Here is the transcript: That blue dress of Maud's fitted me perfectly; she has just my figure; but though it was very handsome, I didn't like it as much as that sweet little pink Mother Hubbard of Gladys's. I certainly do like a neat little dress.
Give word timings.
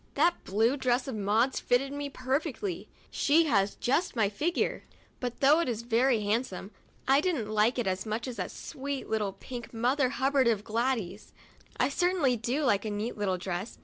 That 0.15 0.43
blue 0.45 0.77
dress 0.77 1.07
of 1.07 1.13
Maud's 1.15 1.59
fitted 1.59 1.93
me 1.93 2.09
perfectly; 2.09 2.89
she 3.11 3.45
has 3.45 3.75
just 3.75 4.15
my 4.15 4.29
figure; 4.29 4.83
but 5.19 5.41
though 5.41 5.59
it 5.59 5.67
was 5.67 5.83
very 5.83 6.21
handsome, 6.21 6.71
I 7.07 7.21
didn't 7.21 7.51
like 7.51 7.77
it 7.77 7.85
as 7.85 8.03
much 8.03 8.27
as 8.27 8.37
that 8.37 8.49
sweet 8.49 9.07
little 9.07 9.33
pink 9.33 9.75
Mother 9.75 10.09
Hubbard 10.09 10.47
of 10.47 10.63
Gladys's. 10.63 11.33
I 11.79 11.89
certainly 11.89 12.35
do 12.35 12.63
like 12.63 12.83
a 12.83 12.89
neat 12.89 13.15
little 13.15 13.37
dress. 13.37 13.77